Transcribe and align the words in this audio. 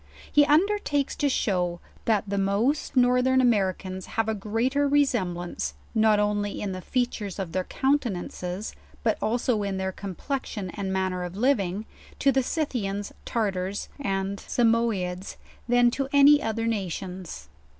He 0.31 0.47
under 0.47 0.79
takes 0.79 1.15
to 1.17 1.29
show, 1.29 1.79
that 2.05 2.23
the 2.27 2.39
most 2.39 2.95
northern 2.97 3.39
Americans 3.39 4.07
have 4.17 4.27
a 4.27 4.33
greater 4.33 4.87
resemblance, 4.87 5.75
not 5.93 6.19
only 6.19 6.59
in 6.59 6.71
the 6.71 6.81
features 6.81 7.37
of 7.37 7.51
their 7.51 7.65
coun 7.65 7.99
tenances, 7.99 8.73
but 9.03 9.15
also 9.21 9.61
in 9.61 9.77
their 9.77 9.91
complexion 9.91 10.71
and 10.71 10.91
manner 10.91 11.21
of 11.23 11.37
living, 11.37 11.85
to 12.17 12.31
the 12.31 12.41
Scythians, 12.41 13.13
Tartars 13.25 13.89
and 13.99 14.39
Samoeides, 14.39 15.35
than 15.69 15.91
to 15.91 16.07
any 16.11 16.41
other 16.41 16.65
nations. 16.65 17.47